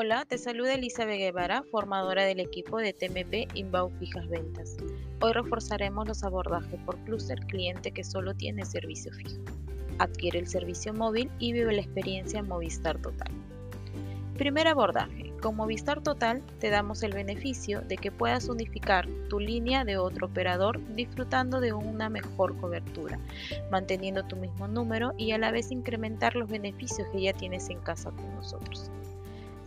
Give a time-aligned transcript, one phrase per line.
[0.00, 4.76] Hola, te saluda Elizabeth Guevara, formadora del equipo de TMP Inbound Fijas Ventas.
[5.20, 9.42] Hoy reforzaremos los abordajes por clúster cliente que solo tiene servicio fijo.
[9.98, 13.26] Adquiere el servicio móvil y vive la experiencia Movistar Total.
[14.36, 15.32] Primer abordaje.
[15.42, 20.28] Con Movistar Total te damos el beneficio de que puedas unificar tu línea de otro
[20.28, 23.18] operador disfrutando de una mejor cobertura,
[23.72, 27.80] manteniendo tu mismo número y a la vez incrementar los beneficios que ya tienes en
[27.80, 28.92] casa con nosotros.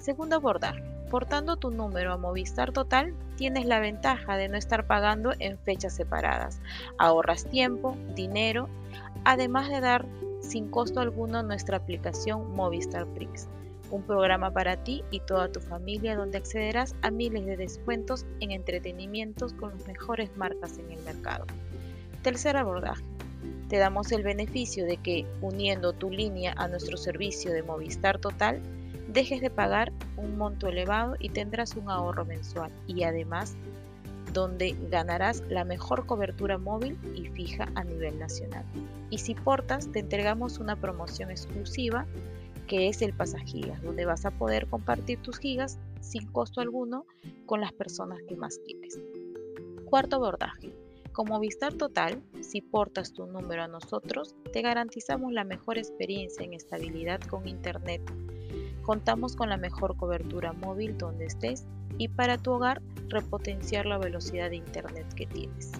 [0.01, 0.81] Segundo abordaje.
[1.11, 5.93] Portando tu número a Movistar Total, tienes la ventaja de no estar pagando en fechas
[5.93, 6.59] separadas.
[6.97, 8.67] Ahorras tiempo, dinero,
[9.25, 10.07] además de dar
[10.41, 13.47] sin costo alguno nuestra aplicación Movistar Prix,
[13.91, 18.49] un programa para ti y toda tu familia donde accederás a miles de descuentos en
[18.49, 21.45] entretenimientos con las mejores marcas en el mercado.
[22.23, 23.03] Tercer abordaje.
[23.69, 28.61] Te damos el beneficio de que uniendo tu línea a nuestro servicio de Movistar Total,
[29.11, 33.55] dejes de pagar un monto elevado y tendrás un ahorro mensual y además
[34.33, 38.63] donde ganarás la mejor cobertura móvil y fija a nivel nacional.
[39.09, 42.05] Y si portas, te entregamos una promoción exclusiva
[42.67, 47.05] que es el pasagigas, donde vas a poder compartir tus gigas sin costo alguno
[47.45, 48.97] con las personas que más quieres.
[49.85, 50.73] Cuarto abordaje.
[51.11, 56.53] Como Vistar Total, si portas tu número a nosotros, te garantizamos la mejor experiencia en
[56.53, 58.01] estabilidad con Internet
[58.91, 61.63] Contamos con la mejor cobertura móvil donde estés
[61.97, 65.71] y para tu hogar repotenciar la velocidad de internet que tienes.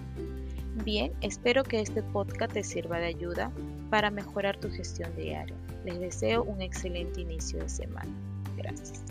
[0.82, 3.52] Bien, espero que este podcast te sirva de ayuda
[3.90, 5.54] para mejorar tu gestión diaria.
[5.84, 8.10] Les deseo un excelente inicio de semana.
[8.56, 9.02] Gracias.